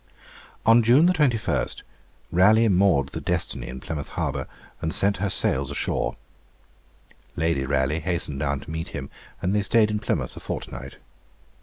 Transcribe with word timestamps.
On 0.65 0.81
June 0.81 1.13
21, 1.13 1.67
Raleigh 2.31 2.69
moored 2.69 3.09
the 3.09 3.21
'Destiny' 3.21 3.67
in 3.67 3.79
Plymouth 3.79 4.07
harbour, 4.17 4.47
and 4.81 4.91
sent 4.91 5.17
her 5.17 5.29
sails 5.29 5.69
ashore. 5.69 6.17
Lady 7.35 7.67
Raleigh 7.67 7.99
hastened 7.99 8.39
down 8.39 8.61
to 8.61 8.71
meet 8.71 8.87
him, 8.97 9.11
and 9.43 9.53
they 9.55 9.61
stayed 9.61 9.91
in 9.91 9.99
Plymouth 9.99 10.35
a 10.35 10.39
fortnight. 10.39 10.95